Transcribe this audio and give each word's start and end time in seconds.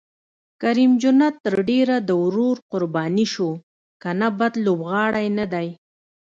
کریم 0.61 0.91
جنت 1.01 1.33
تر 1.45 1.55
ډېره 1.69 1.95
د 2.07 2.09
ورور 2.23 2.55
قرباني 2.71 3.25
شو، 3.33 3.49
که 4.01 4.09
نه 4.19 4.29
بد 4.39 4.53
لوبغاړی 4.65 5.27
نه 5.37 5.45
دی. 5.53 5.67